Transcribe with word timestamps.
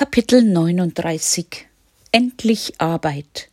Kapitel 0.00 0.42
39 0.42 1.66
Endlich 2.10 2.72
Arbeit 2.78 3.50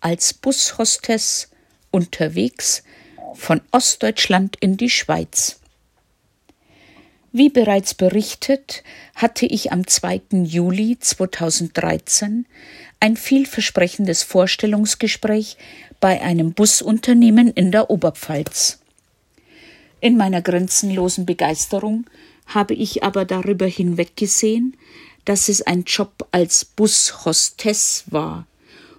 als 0.00 0.34
Bushostess 0.34 1.48
unterwegs 1.92 2.82
von 3.36 3.60
Ostdeutschland 3.70 4.56
in 4.58 4.76
die 4.76 4.90
Schweiz. 4.90 5.60
Wie 7.30 7.50
bereits 7.50 7.94
berichtet, 7.94 8.82
hatte 9.14 9.46
ich 9.46 9.70
am 9.70 9.86
2. 9.86 10.22
Juli 10.42 10.98
2013 10.98 12.46
ein 12.98 13.16
vielversprechendes 13.16 14.24
Vorstellungsgespräch 14.24 15.56
bei 16.00 16.20
einem 16.20 16.52
Busunternehmen 16.52 17.52
in 17.52 17.70
der 17.70 17.90
Oberpfalz. 17.90 18.80
In 20.00 20.16
meiner 20.16 20.42
grenzenlosen 20.42 21.26
Begeisterung 21.26 22.06
habe 22.46 22.74
ich 22.74 23.04
aber 23.04 23.24
darüber 23.24 23.66
hinweggesehen, 23.66 24.76
dass 25.26 25.48
es 25.48 25.60
ein 25.60 25.82
Job 25.84 26.26
als 26.30 26.64
Bushostess 26.64 28.04
war 28.06 28.46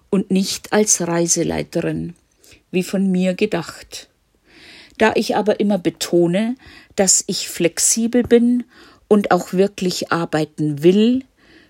und 0.10 0.30
nicht 0.30 0.74
als 0.74 1.02
Reiseleiterin, 1.08 2.16
wie 2.70 2.84
von 2.84 3.10
mir 3.10 3.34
gedacht. 3.34 4.10
Da 4.98 5.14
ich 5.16 5.36
aber 5.36 5.60
immer 5.60 5.78
betone, 5.78 6.56
dass 6.96 7.24
ich 7.28 7.50
flexibel 7.50 8.24
bin 8.24 8.66
und 9.08 9.32
auch 9.32 9.54
wirklich 9.54 10.12
arbeiten 10.12 10.84
will, 10.84 11.24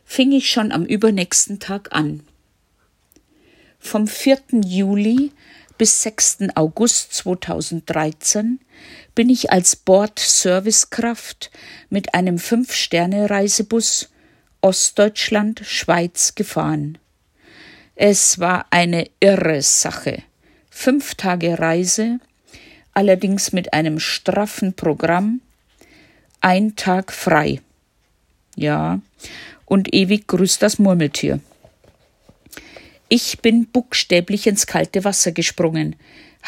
fing 0.04 0.32
ich 0.32 0.50
schon 0.50 0.72
am 0.72 0.86
übernächsten 0.86 1.60
Tag 1.60 1.94
an. 1.94 2.22
Vom 3.80 4.08
4. 4.08 4.40
Juli 4.66 5.32
bis 5.78 6.02
6. 6.02 6.50
August 6.56 7.14
2013 7.14 8.60
bin 9.14 9.30
ich 9.30 9.52
als 9.52 9.76
Bordservicekraft 9.76 11.52
mit 11.90 12.16
einem 12.16 12.40
Fünf-Sterne-Reisebus 12.40 14.10
Ostdeutschland 14.68 15.62
Schweiz 15.64 16.36
gefahren. 16.36 16.98
Es 17.96 18.40
war 18.40 18.66
eine 18.70 19.10
irre 19.22 19.62
Sache. 19.62 20.24
Fünf 20.70 21.16
Tage 21.16 21.58
Reise, 21.58 22.20
allerdings 22.94 23.54
mit 23.54 23.72
einem 23.72 23.98
straffen 23.98 24.74
Programm, 24.74 25.40
ein 26.42 26.76
Tag 26.76 27.14
frei. 27.14 27.62
Ja, 28.58 29.00
und 29.64 29.94
ewig 29.94 30.28
grüßt 30.28 30.62
das 30.62 30.80
Murmeltier. 30.80 31.40
Ich 33.08 33.40
bin 33.40 33.68
buchstäblich 33.68 34.48
ins 34.48 34.68
kalte 34.68 35.06
Wasser 35.06 35.32
gesprungen. 35.32 35.96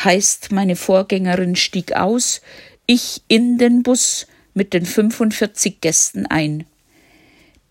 Heißt, 0.03 0.52
meine 0.52 0.75
Vorgängerin 0.75 1.55
stieg 1.55 1.93
aus, 1.93 2.41
ich 2.86 3.21
in 3.30 3.58
den 3.58 3.81
Bus 3.81 4.27
mit 4.53 4.73
den 4.73 4.86
45 4.86 5.80
Gästen 5.80 6.25
ein. 6.25 6.65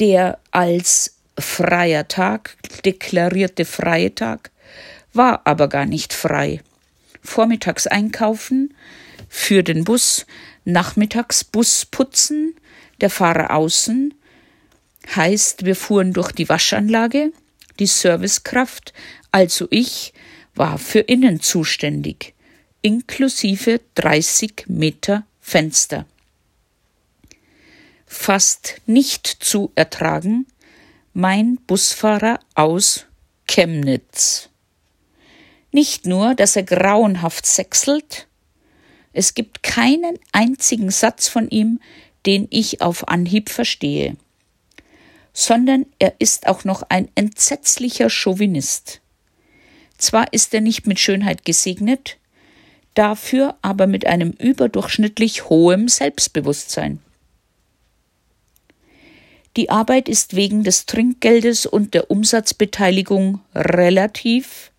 Der 0.01 0.39
als 0.51 1.17
freier 1.39 2.09
Tag 2.09 2.57
deklarierte 2.85 3.65
freie 3.65 4.15
Tag 4.15 4.51
war 5.13 5.47
aber 5.47 5.69
gar 5.69 5.87
nicht 5.87 6.13
frei 6.13 6.61
vormittags 7.29 7.87
einkaufen, 7.87 8.75
für 9.29 9.63
den 9.63 9.85
Bus, 9.85 10.27
nachmittags 10.65 11.45
Bus 11.45 11.85
putzen, 11.85 12.55
der 13.01 13.11
Fahrer 13.11 13.51
außen, 13.53 14.15
heißt, 15.15 15.65
wir 15.65 15.77
fuhren 15.77 16.13
durch 16.13 16.33
die 16.33 16.49
Waschanlage, 16.49 17.33
die 17.79 17.87
Servicekraft, 17.87 18.93
also 19.31 19.69
ich, 19.71 20.13
war 20.55 20.79
für 20.79 21.01
innen 21.01 21.41
zuständig, 21.41 22.35
inklusive 22.83 23.81
30 23.95 24.65
Meter 24.67 25.25
Fenster. 25.41 26.07
Fast 28.09 28.81
nicht 28.87 29.27
zu 29.27 29.71
ertragen, 29.75 30.47
mein 31.13 31.57
Busfahrer 31.67 32.41
aus 32.55 33.05
Chemnitz. 33.47 34.49
Nicht 35.73 36.07
nur, 36.07 36.35
dass 36.35 36.57
er 36.57 36.63
grauenhaft 36.63 37.45
sechselt, 37.45 38.27
es 39.13 39.35
gibt 39.35 39.63
keinen 39.63 40.19
einzigen 40.33 40.91
Satz 40.91 41.29
von 41.29 41.51
ihm, 41.51 41.81
den 42.25 42.47
ich 42.51 42.81
auf 42.81 43.09
Anhieb 43.09 43.51
verstehe, 43.51 44.17
sondern 45.33 45.87
er 45.99 46.15
ist 46.19 46.47
auch 46.47 46.65
noch 46.65 46.83
ein 46.89 47.09
entsetzlicher 47.15 48.11
Chauvinist. 48.11 49.01
Zwar 49.99 50.33
ist 50.33 50.55
er 50.55 50.61
nicht 50.61 50.87
mit 50.87 50.99
Schönheit 50.99 51.45
gesegnet, 51.45 52.17
dafür 52.95 53.57
aber 53.61 53.87
mit 53.87 54.07
einem 54.07 54.31
überdurchschnittlich 54.31 55.49
hohem 55.49 55.89
Selbstbewusstsein. 55.89 57.01
Die 59.57 59.71
Arbeit 59.71 60.09
ist 60.09 60.37
wegen 60.37 60.63
des 60.63 60.87
Trinkgeldes 60.87 61.67
und 61.67 61.95
der 61.95 62.11
Umsatzbeteiligung 62.11 63.41
relativ 63.55 64.71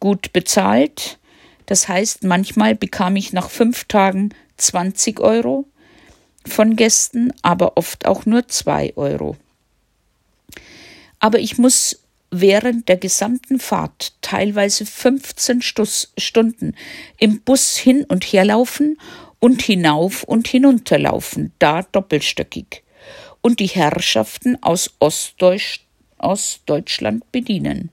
gut 0.00 0.32
bezahlt. 0.32 1.18
Das 1.66 1.88
heißt, 1.88 2.24
manchmal 2.24 2.74
bekam 2.74 3.16
ich 3.16 3.32
nach 3.32 3.50
fünf 3.50 3.84
Tagen 3.84 4.30
20 4.56 5.20
Euro 5.20 5.66
von 6.46 6.76
Gästen, 6.76 7.32
aber 7.42 7.76
oft 7.76 8.06
auch 8.06 8.26
nur 8.26 8.48
zwei 8.48 8.92
Euro. 8.96 9.36
Aber 11.18 11.38
ich 11.38 11.56
muss 11.58 12.00
während 12.30 12.88
der 12.88 12.96
gesamten 12.96 13.58
Fahrt 13.58 14.12
teilweise 14.20 14.84
15 14.84 15.62
Stuss, 15.62 16.12
Stunden 16.18 16.74
im 17.18 17.40
Bus 17.40 17.76
hin 17.76 18.04
und 18.04 18.24
her 18.24 18.44
laufen 18.44 18.98
und 19.38 19.62
hinauf 19.62 20.22
und 20.22 20.48
hinunterlaufen, 20.48 21.52
da 21.58 21.82
doppelstöckig, 21.82 22.83
und 23.44 23.60
die 23.60 23.66
Herrschaften 23.66 24.56
aus 24.62 24.94
Ostdeutsch, 25.00 25.80
Ostdeutschland 26.16 27.30
bedienen. 27.30 27.90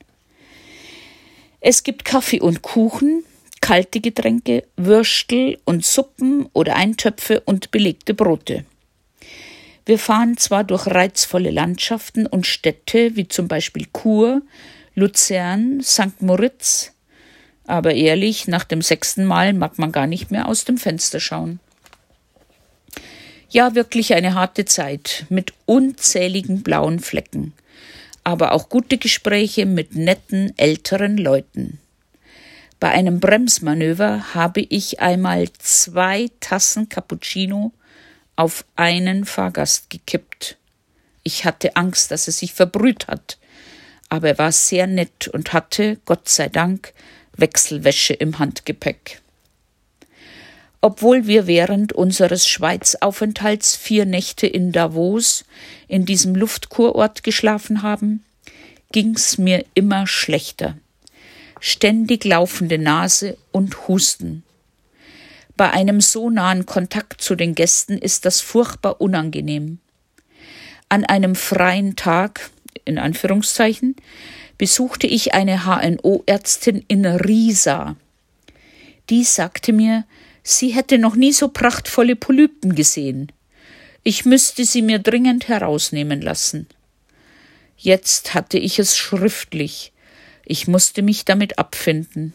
Es 1.60 1.84
gibt 1.84 2.06
Kaffee 2.06 2.40
und 2.40 2.62
Kuchen, 2.62 3.26
kalte 3.60 4.00
Getränke, 4.00 4.64
Würstel 4.78 5.60
und 5.66 5.86
Suppen 5.86 6.48
oder 6.54 6.78
Eintöpfe 6.78 7.42
und 7.42 7.70
belegte 7.70 8.14
Brote. 8.14 8.64
Wir 9.86 10.00
fahren 10.00 10.38
zwar 10.38 10.64
durch 10.64 10.88
reizvolle 10.88 11.52
Landschaften 11.52 12.28
und 12.28 12.48
Städte 12.48 13.18
wie 13.18 13.28
zum 13.28 13.50
Beispiel 13.50 13.88
Chur, 13.92 14.44
Luzern, 14.96 15.82
St. 15.84 16.22
Moritz, 16.22 16.94
aber 17.68 17.94
ehrlich, 17.94 18.48
nach 18.48 18.64
dem 18.64 18.82
sechsten 18.82 19.26
Mal 19.26 19.52
mag 19.52 19.78
man 19.78 19.92
gar 19.92 20.08
nicht 20.08 20.32
mehr 20.32 20.48
aus 20.48 20.64
dem 20.64 20.78
Fenster 20.78 21.20
schauen. 21.20 21.60
Ja, 23.52 23.76
wirklich 23.76 24.14
eine 24.14 24.34
harte 24.34 24.66
Zeit 24.66 25.26
mit 25.30 25.54
unzähligen 25.66 26.64
blauen 26.64 27.00
Flecken 27.00 27.54
aber 28.24 28.52
auch 28.52 28.70
gute 28.70 28.98
Gespräche 28.98 29.66
mit 29.66 29.96
netten 29.96 30.58
älteren 30.58 31.18
Leuten. 31.18 31.80
Bei 32.80 32.90
einem 32.90 33.20
Bremsmanöver 33.20 34.34
habe 34.34 34.62
ich 34.62 35.00
einmal 35.00 35.48
zwei 35.60 36.30
Tassen 36.40 36.90
Cappuccino 36.90 37.72
auf 38.36 38.66
einen 38.76 39.26
Fahrgast 39.26 39.90
gekippt. 39.90 40.58
Ich 41.24 41.46
hatte 41.46 41.76
Angst, 41.76 42.10
dass 42.10 42.28
er 42.28 42.34
sich 42.34 42.54
verbrüht 42.54 43.08
hat, 43.08 43.38
aber 44.10 44.30
er 44.30 44.38
war 44.40 44.52
sehr 44.52 44.88
nett 44.88 45.28
und 45.28 45.54
hatte, 45.54 46.00
Gott 46.06 46.28
sei 46.28 46.50
Dank, 46.50 46.94
Wechselwäsche 47.38 48.14
im 48.14 48.40
Handgepäck. 48.40 49.21
Obwohl 50.82 51.28
wir 51.28 51.46
während 51.46 51.94
unseres 51.94 52.48
Schweizaufenthalts 52.48 53.76
vier 53.76 54.06
Nächte 54.06 54.48
in 54.48 54.72
Davos, 54.72 55.46
in 55.88 56.06
diesem 56.06 56.34
Luftkurort 56.34 57.24
geschlafen 57.24 57.84
haben, 57.84 58.24
ging's 58.92 59.38
mir 59.38 59.64
immer 59.76 60.08
schlechter. 60.08 60.76
Ständig 61.60 62.26
laufende 62.26 62.80
Nase 62.80 63.38
und 63.52 63.88
Husten. 63.88 64.44
Bei 65.56 65.70
einem 65.70 66.02
so 66.02 66.32
nahen 66.32 66.66
Kontakt 66.66 67.22
zu 67.22 67.36
den 67.36 67.54
Gästen 67.54 68.00
ist 68.00 68.26
das 68.26 68.42
furchtbar 68.42 69.00
unangenehm. 69.00 69.78
An 70.90 71.06
einem 71.06 71.36
freien 71.36 71.96
Tag, 71.96 72.50
in 72.84 72.98
Anführungszeichen, 72.98 73.96
besuchte 74.58 75.06
ich 75.06 75.36
eine 75.36 75.66
HNO-Ärztin 75.66 76.84
in 76.88 77.06
Riesa. 77.06 77.96
Die 79.12 79.24
sagte 79.24 79.72
mir, 79.72 80.06
Sie 80.44 80.70
hätte 80.70 80.98
noch 80.98 81.16
nie 81.16 81.34
so 81.34 81.50
prachtvolle 81.50 82.16
Polypen 82.16 82.76
gesehen. 82.76 83.32
Ich 84.04 84.26
müsste 84.26 84.66
sie 84.66 84.82
mir 84.82 85.00
dringend 85.00 85.48
herausnehmen 85.48 86.22
lassen. 86.22 86.68
Jetzt 87.78 88.34
hatte 88.34 88.58
ich 88.58 88.80
es 88.80 88.98
schriftlich. 88.98 89.92
Ich 90.46 90.68
musste 90.68 91.02
mich 91.02 91.26
damit 91.26 91.60
abfinden. 91.60 92.34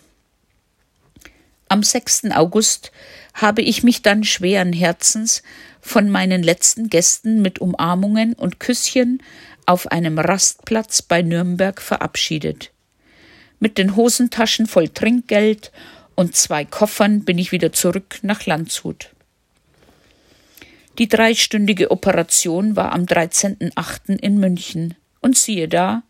Am 1.69 1.83
6. 1.83 2.31
August 2.31 2.93
habe 3.35 3.63
ich 3.63 3.83
mich 3.83 4.03
dann 4.03 4.23
schweren 4.23 4.73
Herzens 4.73 5.43
von 5.81 6.09
meinen 6.09 6.43
letzten 6.43 6.89
Gästen 6.89 7.43
mit 7.43 7.59
Umarmungen 7.59 8.35
und 8.35 8.61
Küsschen 8.61 9.21
auf 9.67 9.89
einem 9.91 10.19
Rastplatz 10.19 11.03
bei 11.03 11.23
Nürnberg 11.23 11.83
verabschiedet. 11.83 12.71
Mit 13.59 13.79
den 13.79 13.97
Hosentaschen 13.97 14.67
voll 14.67 14.89
Trinkgeld 14.89 15.73
und 16.17 16.35
zwei 16.35 16.65
Koffern 16.65 17.25
bin 17.25 17.39
ich 17.39 17.53
wieder 17.53 17.73
zurück 17.73 18.19
nach 18.23 18.47
Landshut. 18.47 19.11
Die 20.99 21.09
dreistündige 21.09 21.91
Operation 21.91 22.75
war 22.75 22.93
am 22.93 23.05
13.8. 23.05 24.19
in 24.19 24.39
München. 24.39 24.95
Und 25.21 25.37
siehe 25.37 25.69
da, 25.69 26.03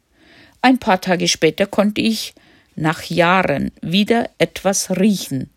ein 0.63 0.79
paar 0.79 1.01
Tage 1.01 1.27
später 1.29 1.67
konnte 1.67 2.01
ich 2.01 2.35
nach 2.77 3.03
Jahren 3.05 3.73
wieder 3.83 4.31
etwas 4.39 4.91
riechen. 4.91 5.51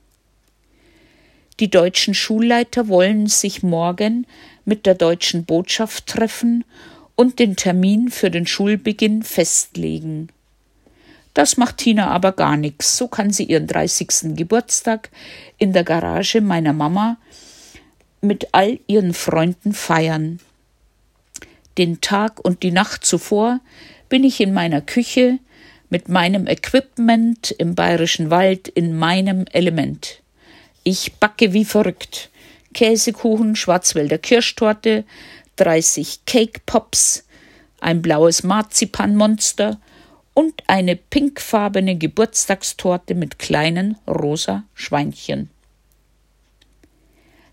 Die 1.60 1.68
deutschen 1.68 2.14
Schulleiter 2.14 2.88
wollen 2.88 3.26
sich 3.26 3.62
morgen 3.62 4.26
mit 4.64 4.86
der 4.86 4.94
deutschen 4.94 5.44
Botschaft 5.44 6.06
treffen 6.06 6.64
und 7.16 7.38
den 7.38 7.54
Termin 7.54 8.08
für 8.08 8.30
den 8.30 8.46
Schulbeginn 8.46 9.22
festlegen. 9.22 10.30
Das 11.34 11.58
macht 11.58 11.76
Tina 11.76 12.08
aber 12.08 12.32
gar 12.32 12.56
nichts. 12.56 12.96
So 12.96 13.08
kann 13.08 13.30
sie 13.30 13.44
ihren 13.44 13.66
30. 13.66 14.36
Geburtstag 14.36 15.10
in 15.58 15.74
der 15.74 15.84
Garage 15.84 16.40
meiner 16.40 16.72
Mama 16.72 17.18
mit 18.22 18.48
all 18.52 18.80
ihren 18.86 19.12
Freunden 19.12 19.74
feiern. 19.74 20.40
Den 21.76 22.00
Tag 22.00 22.42
und 22.42 22.62
die 22.62 22.72
Nacht 22.72 23.04
zuvor 23.04 23.60
bin 24.08 24.24
ich 24.24 24.40
in 24.40 24.54
meiner 24.54 24.80
Küche 24.80 25.38
mit 25.90 26.08
meinem 26.08 26.46
Equipment 26.46 27.50
im 27.50 27.74
bayerischen 27.74 28.30
Wald 28.30 28.66
in 28.68 28.96
meinem 28.96 29.44
Element. 29.52 30.19
Ich 30.82 31.14
backe 31.14 31.52
wie 31.52 31.64
verrückt. 31.64 32.30
Käsekuchen, 32.72 33.56
Schwarzwälder 33.56 34.18
Kirschtorte, 34.18 35.04
30 35.56 36.24
Cake 36.24 36.60
Pops, 36.64 37.24
ein 37.80 38.00
blaues 38.00 38.42
Marzipanmonster 38.44 39.78
und 40.32 40.62
eine 40.68 40.96
pinkfarbene 40.96 41.96
Geburtstagstorte 41.96 43.14
mit 43.14 43.38
kleinen 43.38 43.98
rosa 44.08 44.64
Schweinchen. 44.74 45.50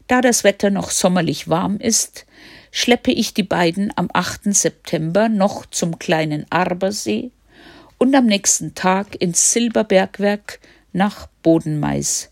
Da 0.08 0.22
das 0.22 0.46
Wetter 0.46 0.70
noch 0.70 0.90
sommerlich 0.90 1.50
warm 1.50 1.78
ist, 1.78 2.26
schleppe 2.72 3.12
ich 3.12 3.34
die 3.34 3.44
beiden 3.44 3.92
am 3.98 4.10
8. 4.14 4.54
September 4.56 5.28
noch 5.28 5.66
zum 5.66 6.00
kleinen 6.00 6.46
Arbersee 6.50 7.32
und 7.98 8.16
am 8.16 8.26
nächsten 8.26 8.74
Tag 8.74 9.22
ins 9.22 9.52
Silberbergwerk 9.52 10.60
nach 10.94 11.28
Bodenmais. 11.44 12.30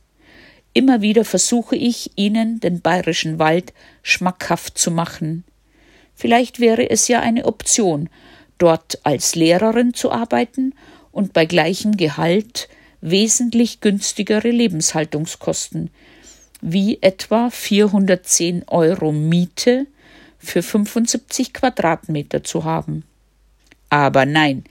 Immer 0.77 1.01
wieder 1.01 1.23
versuche 1.23 1.77
ich, 1.77 2.11
ihnen 2.17 2.59
den 2.59 2.81
bayerischen 2.81 3.39
Wald 3.39 3.73
schmackhaft 4.03 4.77
zu 4.77 4.91
machen. 4.91 5.45
Vielleicht 6.13 6.59
wäre 6.59 6.89
es 6.89 7.07
ja 7.07 7.21
eine 7.21 7.45
Option, 7.45 8.09
dort 8.57 8.99
als 9.03 9.35
Lehrerin 9.35 9.93
zu 9.93 10.11
arbeiten 10.11 10.73
und 11.13 11.31
bei 11.31 11.45
gleichem 11.45 11.95
Gehalt 11.95 12.67
wesentlich 12.99 13.79
günstigere 13.79 14.49
Lebenshaltungskosten, 14.49 15.91
wie 16.59 17.01
etwa 17.01 17.49
410 17.49 18.67
Euro 18.67 19.13
Miete 19.13 19.87
für 20.39 20.61
75 20.61 21.53
Quadratmeter 21.53 22.43
zu 22.43 22.65
haben. 22.65 23.05
Aber 23.89 24.25
nein, 24.25 24.65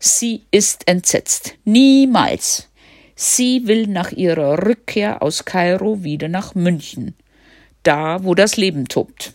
sie 0.00 0.42
ist 0.50 0.88
entsetzt. 0.88 1.54
Niemals. 1.64 2.68
Sie 3.16 3.66
will 3.66 3.86
nach 3.86 4.12
ihrer 4.12 4.66
Rückkehr 4.66 5.22
aus 5.22 5.44
Kairo 5.44 6.02
wieder 6.02 6.28
nach 6.28 6.54
München, 6.54 7.14
da 7.82 8.24
wo 8.24 8.34
das 8.34 8.56
Leben 8.56 8.88
tobt. 8.88 9.34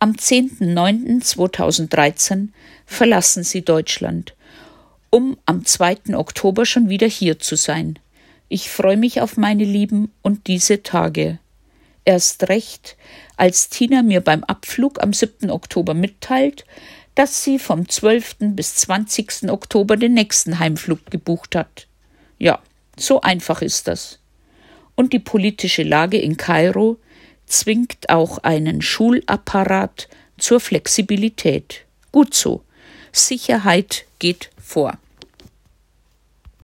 Am 0.00 0.12
10.09.2013 0.12 2.48
verlassen 2.86 3.42
sie 3.44 3.62
Deutschland, 3.62 4.34
um 5.10 5.36
am 5.44 5.64
2. 5.64 6.14
Oktober 6.14 6.66
schon 6.66 6.88
wieder 6.88 7.06
hier 7.06 7.38
zu 7.38 7.54
sein. 7.56 7.98
Ich 8.48 8.70
freue 8.70 8.96
mich 8.96 9.20
auf 9.20 9.36
meine 9.36 9.64
Lieben 9.64 10.10
und 10.22 10.46
diese 10.46 10.82
Tage. 10.82 11.38
Erst 12.04 12.48
recht, 12.48 12.96
als 13.36 13.68
Tina 13.68 14.02
mir 14.02 14.20
beim 14.20 14.42
Abflug 14.44 15.02
am 15.02 15.12
7. 15.12 15.50
Oktober 15.50 15.94
mitteilt, 15.94 16.64
dass 17.18 17.42
sie 17.42 17.58
vom 17.58 17.88
12. 17.88 18.36
bis 18.54 18.76
20. 18.76 19.50
Oktober 19.50 19.96
den 19.96 20.14
nächsten 20.14 20.60
Heimflug 20.60 21.04
gebucht 21.10 21.56
hat. 21.56 21.88
Ja, 22.38 22.60
so 22.96 23.22
einfach 23.22 23.60
ist 23.60 23.88
das. 23.88 24.20
Und 24.94 25.12
die 25.12 25.18
politische 25.18 25.82
Lage 25.82 26.16
in 26.16 26.36
Kairo 26.36 26.96
zwingt 27.44 28.08
auch 28.08 28.38
einen 28.38 28.82
Schulapparat 28.82 30.08
zur 30.38 30.60
Flexibilität. 30.60 31.86
Gut 32.12 32.34
so. 32.34 32.62
Sicherheit 33.10 34.04
geht 34.20 34.50
vor. 34.62 34.96